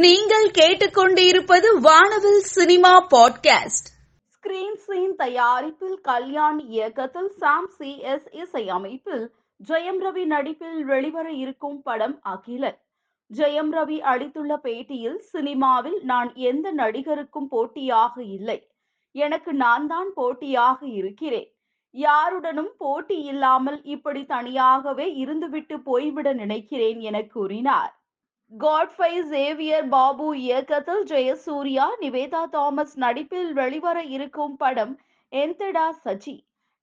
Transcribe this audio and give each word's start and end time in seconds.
நீங்கள் 0.00 0.50
கேட்டுக்கொண்டிருப்பது 0.50 1.80
வானவில் 1.80 2.38
சினிமா 2.38 3.06
பாட்காஸ்ட். 3.06 3.88
ஸ்கிரீன் 4.26 4.74
சீன் 4.74 5.14
தயாரிப்பில் 5.16 6.00
கல்யாண் 6.00 6.58
இயக்கத்தில் 6.58 7.28
சாம் 7.28 7.66
சி 7.66 7.98
எஸ் 7.98 8.32
இசை 8.32 8.68
அமைப்பில் 8.68 9.34
ஜெயம் 9.68 10.00
ரவி 10.00 10.24
நடிப்பில் 10.24 10.84
வெளிவர 10.84 11.30
இருக்கும் 11.30 11.82
படம் 11.82 12.20
அகிலன். 12.22 12.78
ஜெயம் 13.34 13.72
ரவி 13.72 14.00
அளித்துள்ள 14.00 14.56
பேட்டியில் 14.56 15.18
சினிமாவில் 15.18 16.00
நான் 16.02 16.34
எந்த 16.34 16.72
நடிகருக்கும் 16.72 17.48
போட்டியாக 17.48 18.22
இல்லை. 18.22 18.68
எனக்கு 19.12 19.52
நான் 19.52 19.86
தான் 19.86 20.12
போட்டியாக 20.14 20.86
இருக்கிறேன். 20.86 21.54
யாருடனும் 21.90 22.74
போட்டி 22.78 23.20
இல்லாமல் 23.22 23.82
இப்படி 23.82 24.24
தனியாகவே 24.24 25.24
இருந்துவிட்டு 25.24 25.76
போய்விட 25.84 26.32
நினைக்கிறேன் 26.32 27.00
என 27.00 27.22
கூறினார். 27.22 28.01
காட்ஃபை 28.52 29.12
சேவியர் 29.22 29.86
பாபு 29.88 30.26
இயக்கத்தில் 30.38 31.04
ஜெயசூர்யா 31.04 31.84
நிவேதா 32.00 32.40
தாமஸ் 32.50 32.96
நடிப்பில் 32.96 33.52
வெளிவர 33.52 33.98
இருக்கும் 34.02 34.56
படம் 34.56 34.92
என்தடா 35.32 35.84
சஜி 36.04 36.34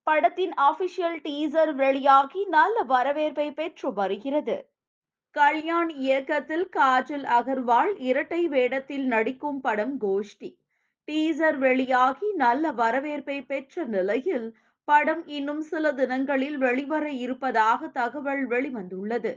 படத்தின் 0.08 0.54
அபிஷியல் 0.60 1.18
டீசர் 1.24 1.72
வெளியாகி 1.76 2.46
நல்ல 2.46 2.84
வரவேற்பை 2.84 3.52
பெற்று 3.52 3.90
வருகிறது. 3.94 4.56
கல்யாண் 5.36 5.92
இயக்கத்தில் 5.98 6.66
காஜல் 6.78 7.28
அகர்வால் 7.30 7.94
இரட்டை 8.00 8.42
வேடத்தில் 8.48 9.06
நடிக்கும் 9.06 9.60
படம் 9.62 9.96
கோஷ்டி. 10.02 10.50
டீசர் 11.08 11.58
வெளியாகி 11.58 12.32
நல்ல 12.36 12.72
வரவேற்பை 12.72 13.42
பெற்ற 13.42 13.86
நிலையில் 13.86 14.48
படம் 14.88 15.24
இன்னும் 15.28 15.62
சில 15.62 15.92
தினங்களில் 15.92 16.58
வெளிவர 16.58 17.06
இருப்பதாக 17.10 17.88
தகவல் 17.88 18.44
வெளிவந்துள்ளது. 18.48 19.34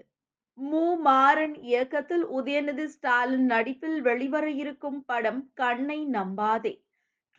மு. 0.59 0.97
மாறன் 0.97 1.55
இயக்கத்தில் 1.55 2.27
உதயநிதி 2.27 2.84
ஸ்டாலின் 2.84 3.45
நடிப்பில் 3.45 4.01
வெளிவர 4.01 4.51
இருக்கும் 4.51 5.05
படம் 5.05 5.51
கண்ணை 5.55 6.06
நம்பாதே. 6.06 6.84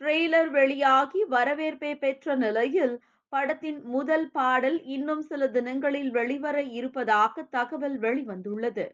ட்ரெய்லர் 0.00 0.50
வெளியாகி 0.50 1.24
வரவேற்பை 1.24 1.96
பெற்ற 1.96 2.34
நிலையில் 2.34 3.00
படத்தின் 3.28 3.82
முதல் 3.84 4.30
பாடல் 4.30 4.82
இன்னும் 4.82 5.20
சில 5.20 5.48
தினங்களில் 5.48 6.10
வெளிவர 6.10 6.62
இருப்பதாக 6.62 7.42
தகவல் 7.42 8.00
வெளிவந்துள்ளது. 8.00 8.86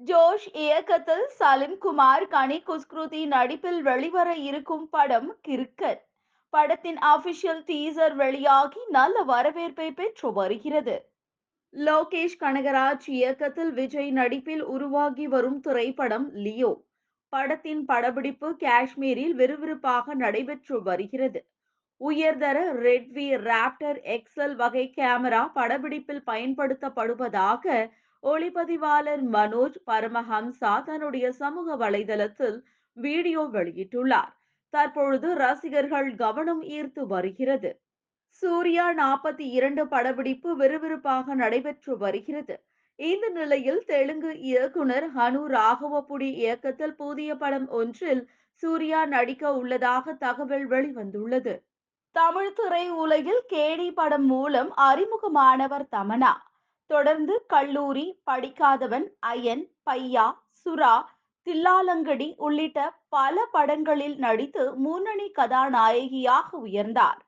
ஜோஷ் 0.00 0.48
இயக்கத்தில் 0.52 1.26
சலிம் 1.38 1.78
குமார் 1.78 2.28
கனி 2.28 2.60
குஸ்கிருதி 2.60 3.26
நடிப்பில் 3.26 3.82
வெளிவர 3.82 4.34
இருக்கும் 4.34 4.88
படம் 4.88 5.38
கிரிக்கெட் 5.40 6.02
படத்தின் 6.50 6.96
அபிஷியல் 6.96 7.62
டீசர் 7.66 8.14
வெளியாகி 8.14 8.80
நல்ல 8.88 9.22
வரவேற்பை 9.22 9.92
பெற்று 9.92 10.32
வருகிறது. 10.32 11.11
லோகேஷ் 11.74 12.40
கனகராஜ் 12.40 13.06
இயக்கத்தில் 13.08 13.72
விஜய் 13.72 14.10
நடிப்பில் 14.10 14.64
உருவாகி 14.64 15.26
வரும் 15.26 15.60
திரைப்படம் 15.60 16.34
லியோ. 16.34 16.84
படத்தின் 17.28 17.84
படப்பிடிப்பு 17.84 18.56
காஷ்மீரில் 18.56 19.34
விறுவிறுப்பாக 19.34 20.14
நடைபெற்று 20.14 20.82
வருகிறது. 20.82 21.40
உயர்தர 22.00 22.72
ரெட்வி 22.72 23.26
ராப்டர் 23.48 24.00
எக்ஸல் 24.16 24.54
வகை 24.54 24.92
கேமரா 24.96 25.42
படப்பிடிப்பில் 25.54 26.22
பயன்படுத்தப்படுவதாக 26.26 27.90
ஒளிப்பதிவாளர் 28.22 29.24
மனோஜ் 29.32 29.78
பரமஹம்சா 29.86 30.82
தன்னுடைய 30.84 31.32
சமூக 31.32 31.76
வலைதளத்தில் 31.76 32.58
வீடியோ 32.96 33.40
வெளியிட்டுள்ளார். 33.52 34.32
தற்பொழுது 34.70 35.34
ரசிகர்கள் 35.34 36.14
கவனம் 36.14 36.62
ஈர்த்து 36.62 37.06
வருகிறது. 37.06 37.82
சூர்யா 38.40 38.84
நாற்பத்தி 38.94 39.44
இரண்டு 39.56 39.82
படப்பிடிப்பு 39.88 40.50
விறுவிறுப்பாக 40.56 41.34
நடைபெற்று 41.34 41.98
வருகிறது. 41.98 42.54
இந்த 42.98 43.28
நிலையில் 43.28 43.84
தெலுங்கு 43.84 44.30
இயக்குனர் 44.40 45.06
ஹனு 45.16 45.42
ராகவபுடி 45.56 46.28
இயக்கத்தில் 46.34 46.94
புதிய 46.94 47.36
படம் 47.36 47.68
ஒன்றில் 47.68 48.22
சூர்யா 48.62 49.00
நடிக்க 49.04 49.52
உள்ளதாக 49.54 50.14
தகவல் 50.14 50.66
வெளிவந்துள்ளது. 50.68 51.54
தமிழ் 52.16 52.52
திரை 52.52 52.84
உலகில் 53.02 53.42
கேடி 53.52 53.88
படம் 53.92 54.26
மூலம் 54.26 54.70
அறிமுகமானவர் 54.88 55.86
தமனா 55.96 56.32
தொடர்ந்து 56.90 57.34
கல்லூரி 57.46 58.06
படிக்காதவன் 58.30 59.06
அயன் 59.20 59.64
பையா 59.90 60.26
சுறா 60.66 60.94
தில்லாலங்கடி 61.46 62.28
உள்ளிட்ட 62.36 62.78
பல 63.08 63.44
படங்களில் 63.52 64.16
நடித்து 64.16 64.64
முன்னணி 64.76 65.28
கதாநாயகியாக 65.30 66.48
உயர்ந்தார். 66.58 67.20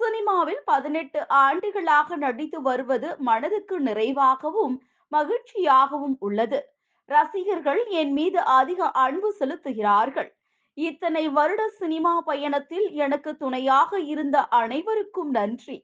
சினிமாவில் 0.00 0.60
பதினெட்டு 0.64 1.20
ஆண்டுகளாக 1.44 2.16
நடித்து 2.16 2.58
வருவது 2.62 3.08
மனதுக்கு 3.28 3.76
நிறைவாகவும் 3.80 4.76
மகிழ்ச்சியாகவும் 5.12 6.16
உள்ளது. 6.26 6.60
ரசிகர்கள் 7.08 7.80
என் 8.00 8.12
மீது 8.12 8.40
அதிக 8.58 8.90
அன்பு 9.04 9.28
செலுத்துகிறார்கள். 9.38 10.30
இத்தனை 10.78 11.22
வருட 11.28 11.62
சினிமா 11.80 12.12
பயணத்தில் 12.20 12.86
எனக்கு 13.04 13.30
துணையாக 13.36 14.00
இருந்த 14.12 14.36
அனைவருக்கும் 14.62 15.30
நன்றி 15.30 15.78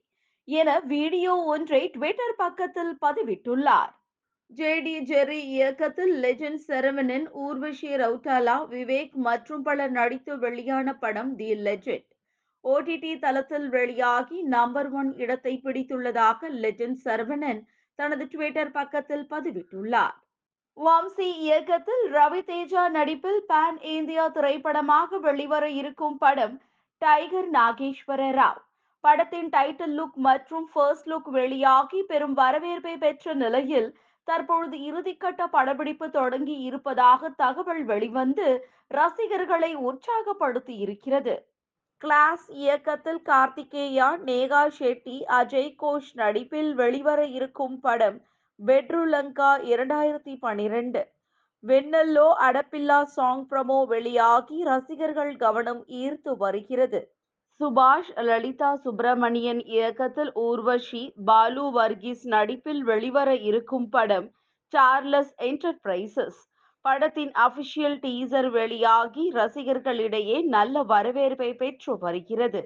என 0.49 0.71
வீடியோ 0.93 1.35
ஒன்றை 1.55 1.83
ட்விட்டர் 1.95 2.37
பக்கத்தில் 2.37 2.95
பதிவிட்டுள்ளார். 3.05 3.93
ஜேடி 4.51 4.97
ஜெரி 5.11 5.41
இயக்கத்தில் 5.55 6.13
லெஜண்ட் 6.25 6.63
செரவனின் 6.69 7.27
ஊர்வஷி 7.45 7.91
ரவுட்டாலா 8.03 8.57
விவேக் 8.75 9.15
மற்றும் 9.29 9.63
பலர் 9.63 9.95
நடித்து 10.01 10.33
வெளியான 10.39 10.97
படம் 11.05 11.33
தி 11.37 11.49
லெஜெண்ட். 11.69 12.11
ஓடிடி 12.65 13.13
தளத்தில் 13.19 13.69
வெளியாகி 13.69 14.39
நம்பர் 14.57 14.91
ஒன் 14.91 15.11
இடத்தை 15.17 15.55
பிடித்துள்ளதாக 15.65 16.51
லெஜண்ட் 16.63 17.01
சரவணன் 17.05 17.61
தனது 17.99 18.25
ட்விட்டர் 18.27 18.71
பக்கத்தில் 18.71 19.27
பதிவிட்டுள்ளார். 19.33 20.15
வம்சி 20.77 21.27
இயக்கத்தில் 21.47 22.05
ரவி 22.15 22.41
தேஜா 22.51 22.85
நடிப்பில் 22.91 23.43
பேன் 23.51 23.79
இந்தியா 23.97 24.25
திரைப்படமாக 24.29 25.19
வெளிவர 25.19 25.65
இருக்கும் 25.71 26.17
படம் 26.19 26.57
டைகர் 27.03 27.51
நாகேஸ்வர 27.51 28.23
ராவ். 28.39 28.61
படத்தின் 29.05 29.49
டைட்டில் 29.49 29.95
லுக் 29.99 30.19
மற்றும் 30.29 30.67
ஃபர்ஸ்ட் 30.73 31.09
லுக் 31.09 31.31
வெளியாகி 31.31 32.03
பெரும் 32.03 32.35
வரவேற்பை 32.35 32.95
பெற்ற 32.97 33.35
நிலையில் 33.35 33.89
தற்பொழுது 34.29 34.77
இறுதிக்கட்ட 34.89 35.43
படப்பிடிப்பு 35.47 36.07
தொடங்கி 36.11 36.57
இருப்பதாக 36.69 37.29
தகவல் 37.43 37.85
வெளிவந்து 37.85 38.47
ரசிகர்களை 38.91 39.73
உற்சாகப்படுத்தி 39.89 40.75
இருக்கிறது. 40.85 41.35
கிளாஸ் 42.03 42.47
இயக்கத்தில் 42.55 43.21
கார்த்திகேயா 43.27 44.09
நேகா 44.25 44.63
ஷெட்டி 44.79 45.17
அஜய் 45.31 45.71
கோஷ் 45.77 46.11
நடிப்பில் 46.15 46.71
வெளிவர 46.75 47.21
இருக்கும் 47.29 47.77
படம் 47.81 48.19
பெட்ருலங்கா 48.61 49.51
இரண்டாயிரத்தி 49.71 50.35
பனிரெண்டு. 50.39 51.03
வெண்ணல்லோ 51.65 52.27
அடப்பில்லா 52.47 52.99
சாங் 53.15 53.45
ப்ரமோ 53.51 53.79
வெளியாகி 53.87 54.59
ரசிகர்கள் 54.63 55.33
கவனம் 55.37 55.83
ஈர்த்து 56.01 56.33
வருகிறது. 56.37 57.01
சுபாஷ் 57.61 58.13
லலிதா 58.21 58.71
சுப்பிரமணியன் 58.85 59.63
இயக்கத்தில் 59.75 60.33
ஊர்வஷி 60.39 61.03
பாலு 61.25 61.67
வர்கீஸ் 61.73 62.25
நடிப்பில் 62.27 62.83
வெளிவர 62.83 63.31
இருக்கும் 63.43 63.89
படம் 63.89 64.29
சார்லஸ் 64.73 65.35
என்டர்பிரைசஸ் 65.43 66.41
படத்தின் 66.85 67.33
அபிஷியல் 67.47 67.99
டீசர் 68.01 68.49
வெளியாகி 68.51 69.25
ரசிகர்களிடையே 69.35 70.39
நல்ல 70.47 70.83
வரவேற்பை 70.83 71.51
பெற்று 71.55 71.93
வருகிறது. 71.99 72.63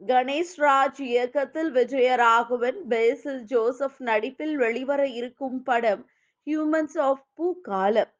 கணேஷ் 0.00 0.56
ராஜ் 0.58 1.00
இயக்கத்தில் 1.00 1.70
விஜயராகவன் 1.72 2.78
பேசில் 2.88 3.40
ஜோசப் 3.44 3.98
நடிப்பில் 3.98 4.56
வெளிவர 4.56 5.00
இருக்கும் 5.06 5.58
படம் 5.62 6.02
ஹியூமன்ஸ் 6.46 6.98
ஆஃப் 6.98 7.24
பூகாலம் 7.34 8.12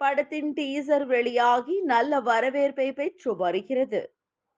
படத்தின் 0.00 0.50
டீசர் 0.54 1.06
வெளியாகி 1.06 1.76
நல்ல 1.84 2.20
வரவேற்பை 2.20 2.92
பெற்று 2.92 3.36
வருகிறது. 3.36 4.00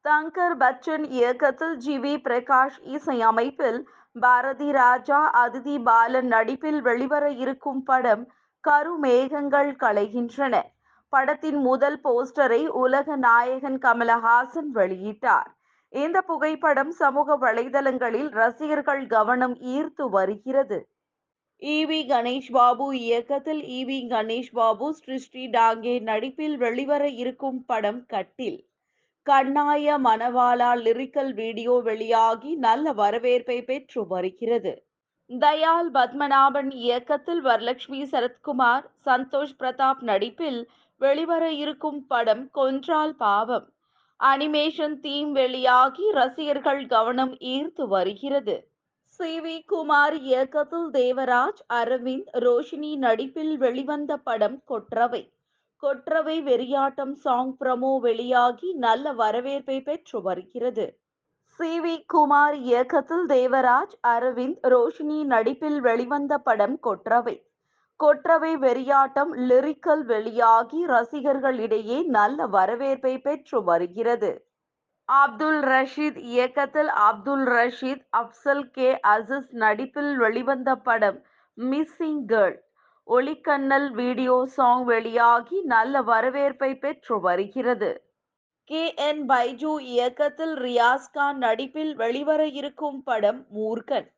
தங்கர் 0.04 0.56
பச்சன் 0.56 1.04
இயக்கத்தில் 1.10 1.76
ஜி 1.76 1.96
வி 1.98 2.14
பிரகாஷ் 2.18 2.78
இசையமைப்பில் 2.96 3.80
பாரதி 4.16 4.70
ராஜா 4.72 5.20
அதிதி 5.40 5.76
பாலன் 5.82 6.26
நடிப்பில் 6.26 6.80
வெளிவர 6.80 7.24
இருக்கும் 7.30 7.82
படம் 7.82 8.24
கருமேகங்கள் 8.68 9.70
களைகின்றன 9.82 10.62
படத்தின் 11.12 11.60
முதல் 11.60 12.00
போஸ்டரை 12.04 12.62
உலக 12.66 13.16
நாயகன் 13.16 13.78
கமலஹாசன் 13.78 14.70
வெளியிட்டார். 14.74 15.50
இந்த 15.92 16.22
புகைப்படம் 16.22 16.90
சமூக 16.92 17.36
வலைதளங்களில் 17.36 18.30
ரசிகர்கள் 18.30 19.06
கவனம் 19.06 19.54
ஈர்த்து 19.54 20.06
வருகிறது. 20.10 20.78
இவி 21.62 22.00
கணேஷ் 22.08 22.50
பாபு 22.52 22.86
இயக்கத்தில் 22.98 23.62
இவி 23.78 24.00
கணேஷ் 24.10 24.52
பாபு 24.52 24.88
ஸ்ரீ 24.94 25.44
டாங்கே 25.46 25.94
நடிப்பில் 26.00 26.56
வெளிவர 26.56 27.08
இருக்கும் 27.08 27.64
படம் 27.64 28.02
கட்டில். 28.06 28.60
கண்ணாய 29.26 29.96
மணவாளா 30.04 30.68
லிரிக்கல் 30.84 31.32
வீடியோ 31.34 31.80
வெளியாகி 31.84 32.52
நல்ல 32.66 32.92
வரவேற்பை 32.92 33.58
பெற்று 33.62 34.06
வருகிறது. 34.06 34.74
தயால் 35.30 35.90
பத்மநாபன் 35.90 36.70
இயக்கத்தில் 36.78 37.40
வரலட்சுமி 37.42 38.00
சரத்குமார் 38.04 38.84
சந்தோஷ் 39.06 39.56
பிரதாப் 39.58 40.00
நடிப்பில் 40.00 40.60
வெளிவர 41.00 41.50
இருக்கும் 41.54 42.06
படம் 42.06 42.44
கொன்றால் 42.54 43.14
பாவம். 43.16 43.66
அனிமேஷன் 44.20 45.00
தீம் 45.00 45.32
வெளியாகி 45.32 46.10
ரசிகர்கள் 46.10 46.86
கவனம் 46.86 47.34
ஈர்த்து 47.46 47.86
வருகிறது. 47.88 48.56
சி. 49.20 49.40
வி. 49.40 49.64
குமார் 49.66 50.16
இயக்கத்தில் 50.22 50.88
தேவராஜ் 50.92 51.62
அரவிந்த் 51.74 52.30
ரோஷினி 52.38 52.96
நடிப்பில் 52.98 53.56
வெளிவந்த 53.56 54.16
படம் 54.22 54.62
கொற்றவை. 54.64 55.22
கொற்றவை 55.82 56.42
வெறியாட்டம் 56.42 57.14
சாங் 57.16 57.56
ப்ரமோ 57.60 58.00
வெளியாகி 58.00 58.72
நல்ல 58.78 59.12
வரவேற்பை 59.14 59.80
பெற்று 59.82 60.22
வருகிறது. 60.22 60.86
சி. 61.58 61.80
வி. 61.80 62.04
குமார் 62.06 62.54
இயக்கத்தில் 62.62 63.24
தேவராஜ் 63.26 63.94
அரவிந்த் 64.08 64.66
ரோஷினி 64.68 65.24
நடிப்பில் 65.24 65.80
வெளிவந்த 65.80 66.38
படம் 66.38 66.80
கொற்றவை. 66.80 67.34
கொற்றவை 68.00 68.56
வெறியாட்டம் 68.56 69.32
லிரிக்கல் 69.48 70.04
வெளியாகி 70.04 70.86
ரசிகர்களிடையே 70.86 72.06
நல்ல 72.08 72.46
வரவேற்பை 72.46 73.18
பெற்று 73.18 73.64
வருகிறது. 73.64 74.30
அப்துல் 75.08 75.60
ரஷீத் 75.64 76.20
இயக்கத்தில் 76.28 76.90
அப்துல் 77.00 77.46
ரஷீத் 77.48 78.04
அப்சல் 78.16 78.70
கே. 78.70 79.00
அசிஸ் 79.08 79.50
நடிப்பில் 79.56 80.16
வெளிவந்த 80.16 80.76
படம் 80.80 81.18
மிஸ்ஸிங் 81.58 82.24
கேர்ள். 82.26 82.56
ஒளிக்கண்ணல் 83.08 83.90
வீடியோ 83.92 84.44
சாங் 84.56 84.84
வெளியாகி 84.84 85.60
நல்ல 85.66 86.02
வரவேற்பை 86.02 86.74
பெற்று 86.76 87.20
வருகிறது. 87.20 87.90
கே. 88.70 88.94
என். 88.94 89.28
பைஜு 89.28 89.80
இயக்கத்தில் 89.80 90.54
ரியாஸ் 90.56 91.06
கான் 91.12 91.38
நடிப்பில் 91.38 91.94
வெளிவர 91.96 92.46
இருக்கும் 92.46 93.02
படம் 93.02 93.46
மூர்கன். 93.54 94.08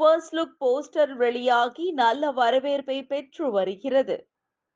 ஃபர்ஸ்ட் 0.00 0.34
லுக் 0.34 0.54
போஸ்டர் 0.60 1.12
வெளியாகி 1.12 1.90
நல்ல 1.92 2.30
வரவேற்பை 2.30 3.06
பெற்று 3.06 3.50
வருகிறது. 3.50 4.16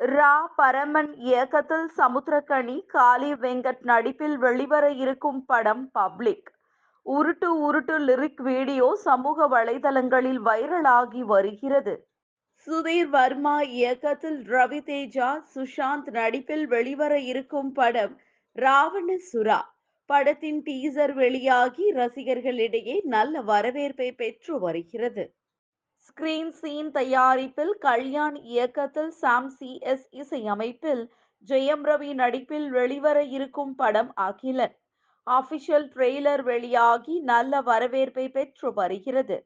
ரா. 0.00 0.46
பரமன் 0.56 1.14
இயக்கத்தில் 1.16 1.86
சமுத்திரக்கனி 1.96 2.86
காளி 2.86 3.32
வெங்கட் 3.34 3.82
நடிப்பில் 3.82 4.36
வெளிவர 4.38 4.90
இருக்கும் 4.90 5.44
படம் 5.44 5.90
பப்ளிக். 5.90 6.50
உருட்டு 7.06 7.50
உருட்டு 7.68 7.96
லிரிக் 8.08 8.42
வீடியோ 8.42 8.94
சமூக 8.94 9.48
வலைதளங்களில் 9.48 10.42
வைரலாகி 10.44 11.20
வருகிறது. 11.26 11.94
சுதீர் 12.66 13.08
வர்மா 13.08 13.60
இயக்கத்தில் 13.60 14.40
ரவி 14.48 14.82
தேஜா 14.90 15.30
சுஷாந்த் 15.54 16.10
நடிப்பில் 16.10 16.66
வெளிவர 16.66 17.18
இருக்கும் 17.18 17.72
படம் 17.72 18.14
ராவண 18.56 19.16
சுரா 19.32 19.60
படத்தின் 20.10 20.58
டீசர் 20.62 21.12
வெளியாகி 21.14 21.84
ரசிகர்களிடையே 21.92 22.96
நல்ல 23.04 23.40
வரவேற்பை 23.40 24.12
பெற்று 24.12 24.58
வருகிறது. 24.60 25.24
ஸ்கிரீன் 26.06 26.50
சீன் 26.50 26.90
தயாரிப்பில் 26.90 27.74
கல்யாண் 27.78 28.34
இயக்கத்தில் 28.34 29.10
சாம் 29.10 29.48
சி 29.48 29.78
எஸ் 29.82 30.08
இசையமைப்பில் 30.10 31.02
ஜெயம் 31.48 31.84
ரவி 31.84 32.14
நடிப்பில் 32.14 32.68
வெளிவர 32.70 33.22
இருக்கும் 33.22 33.74
படம் 33.74 34.12
அகிலன். 34.14 34.74
அபிஷியல் 35.26 35.88
ட்ரெய்லர் 35.94 36.42
வெளியாகி 36.42 37.20
நல்ல 37.20 37.60
வரவேற்பை 37.60 38.28
பெற்று 38.28 38.72
வருகிறது. 38.72 39.38